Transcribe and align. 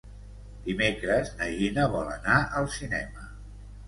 Dimecres 0.69 1.29
na 1.41 1.49
Gina 1.59 1.85
vol 1.97 2.09
anar 2.13 2.39
al 2.63 2.71
cinema. 2.77 3.29